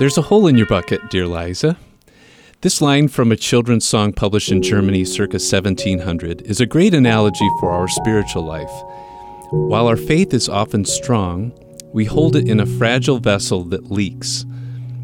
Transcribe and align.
There's 0.00 0.16
a 0.16 0.22
hole 0.22 0.46
in 0.46 0.56
your 0.56 0.66
bucket, 0.66 1.10
dear 1.10 1.26
Liza. 1.26 1.76
This 2.62 2.80
line 2.80 3.08
from 3.08 3.30
a 3.30 3.36
children's 3.36 3.86
song 3.86 4.14
published 4.14 4.50
in 4.50 4.62
Germany 4.62 5.04
circa 5.04 5.34
1700 5.34 6.40
is 6.40 6.58
a 6.58 6.64
great 6.64 6.94
analogy 6.94 7.46
for 7.60 7.70
our 7.70 7.86
spiritual 7.86 8.42
life. 8.42 8.72
While 9.50 9.86
our 9.86 9.98
faith 9.98 10.32
is 10.32 10.48
often 10.48 10.86
strong, 10.86 11.52
we 11.92 12.06
hold 12.06 12.34
it 12.34 12.48
in 12.48 12.60
a 12.60 12.64
fragile 12.64 13.18
vessel 13.18 13.62
that 13.64 13.90
leaks. 13.90 14.46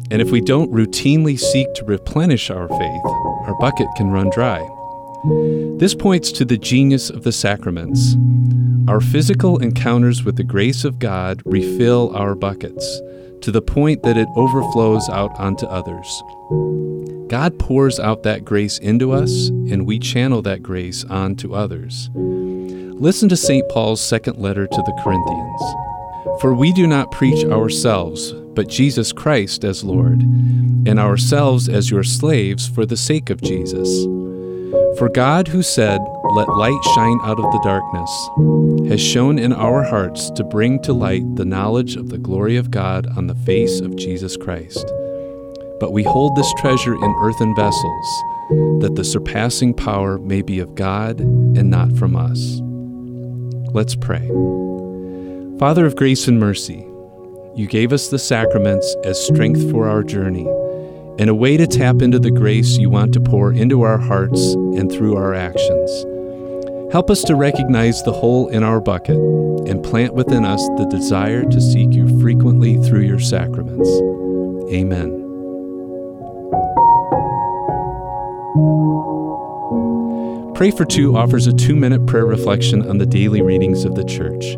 And 0.09 0.19
if 0.19 0.31
we 0.31 0.41
don't 0.41 0.71
routinely 0.71 1.39
seek 1.39 1.71
to 1.75 1.85
replenish 1.85 2.49
our 2.49 2.67
faith, 2.67 3.05
our 3.05 3.55
bucket 3.59 3.89
can 3.97 4.09
run 4.09 4.31
dry. 4.31 4.67
This 5.77 5.93
points 5.93 6.31
to 6.31 6.43
the 6.43 6.57
genius 6.57 7.11
of 7.11 7.21
the 7.21 7.31
sacraments. 7.31 8.15
Our 8.87 8.99
physical 8.99 9.59
encounters 9.59 10.23
with 10.23 10.37
the 10.37 10.43
grace 10.43 10.83
of 10.83 10.97
God 10.97 11.43
refill 11.45 12.15
our 12.15 12.33
buckets 12.33 12.99
to 13.41 13.51
the 13.51 13.61
point 13.61 14.03
that 14.03 14.17
it 14.17 14.27
overflows 14.35 15.07
out 15.09 15.37
onto 15.39 15.65
others. 15.65 16.23
God 17.27 17.59
pours 17.59 17.99
out 17.99 18.23
that 18.23 18.45
grace 18.45 18.77
into 18.79 19.11
us, 19.11 19.49
and 19.49 19.85
we 19.85 19.99
channel 19.99 20.41
that 20.43 20.63
grace 20.63 21.03
onto 21.05 21.53
others. 21.53 22.09
Listen 22.13 23.29
to 23.29 23.37
St. 23.37 23.67
Paul's 23.69 24.01
second 24.01 24.37
letter 24.37 24.65
to 24.65 24.81
the 24.81 25.01
Corinthians. 25.03 25.61
For 26.41 26.53
we 26.53 26.71
do 26.73 26.87
not 26.87 27.11
preach 27.11 27.45
ourselves, 27.45 28.31
but 28.31 28.69
Jesus 28.69 29.11
Christ 29.11 29.63
as 29.63 29.83
Lord, 29.83 30.21
and 30.21 30.99
ourselves 30.99 31.67
as 31.67 31.91
your 31.91 32.03
slaves 32.03 32.67
for 32.67 32.85
the 32.85 32.97
sake 32.97 33.29
of 33.29 33.41
Jesus. 33.41 34.05
For 34.97 35.09
God, 35.09 35.47
who 35.47 35.61
said, 35.61 36.01
Let 36.35 36.49
light 36.49 36.83
shine 36.95 37.19
out 37.23 37.39
of 37.39 37.51
the 37.51 37.61
darkness, 37.63 38.89
has 38.89 39.01
shone 39.01 39.37
in 39.37 39.53
our 39.53 39.83
hearts 39.83 40.29
to 40.31 40.43
bring 40.43 40.81
to 40.81 40.93
light 40.93 41.23
the 41.35 41.45
knowledge 41.45 41.95
of 41.95 42.09
the 42.09 42.17
glory 42.17 42.57
of 42.57 42.71
God 42.71 43.07
on 43.15 43.27
the 43.27 43.35
face 43.35 43.79
of 43.79 43.95
Jesus 43.95 44.35
Christ. 44.35 44.85
But 45.79 45.93
we 45.93 46.03
hold 46.03 46.35
this 46.35 46.51
treasure 46.57 46.95
in 46.95 47.15
earthen 47.19 47.55
vessels, 47.55 48.23
that 48.81 48.93
the 48.95 49.03
surpassing 49.03 49.73
power 49.73 50.17
may 50.17 50.41
be 50.41 50.59
of 50.59 50.75
God 50.75 51.19
and 51.19 51.69
not 51.69 51.95
from 51.95 52.15
us. 52.15 52.59
Let's 53.73 53.95
pray. 53.95 54.27
Father 55.59 55.85
of 55.85 55.95
grace 55.95 56.27
and 56.27 56.39
mercy, 56.39 56.85
you 57.55 57.67
gave 57.67 57.93
us 57.93 58.09
the 58.09 58.19
sacraments 58.19 58.95
as 59.03 59.23
strength 59.23 59.71
for 59.71 59.87
our 59.87 60.03
journey 60.03 60.47
and 61.19 61.29
a 61.29 61.35
way 61.35 61.57
to 61.57 61.67
tap 61.67 62.01
into 62.01 62.19
the 62.19 62.31
grace 62.31 62.77
you 62.77 62.89
want 62.89 63.13
to 63.13 63.19
pour 63.19 63.51
into 63.51 63.81
our 63.81 63.97
hearts 63.97 64.53
and 64.53 64.91
through 64.91 65.15
our 65.15 65.33
actions. 65.33 66.05
Help 66.91 67.09
us 67.09 67.23
to 67.23 67.35
recognize 67.35 68.01
the 68.03 68.13
hole 68.13 68.47
in 68.47 68.63
our 68.63 68.79
bucket 68.79 69.17
and 69.17 69.83
plant 69.83 70.13
within 70.13 70.45
us 70.45 70.65
the 70.77 70.87
desire 70.89 71.43
to 71.43 71.59
seek 71.59 71.91
you 71.91 72.07
frequently 72.21 72.77
through 72.83 73.01
your 73.01 73.19
sacraments. 73.19 73.89
Amen. 74.71 75.23
Pray 80.55 80.71
for 80.71 80.85
Two 80.85 81.15
offers 81.15 81.45
a 81.45 81.53
two 81.53 81.75
minute 81.75 82.07
prayer 82.07 82.25
reflection 82.25 82.89
on 82.89 82.97
the 82.97 83.05
daily 83.05 83.41
readings 83.41 83.85
of 83.85 83.95
the 83.95 84.03
Church. 84.03 84.55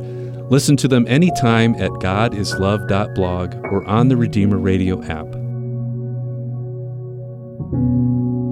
Listen 0.49 0.77
to 0.77 0.87
them 0.87 1.05
anytime 1.07 1.75
at 1.75 1.91
godislove.blog 1.91 3.55
or 3.65 3.85
on 3.85 4.07
the 4.07 4.15
Redeemer 4.15 4.57
Radio 4.57 5.03
app. 5.03 5.38
thank 7.59 7.73
you 7.73 8.48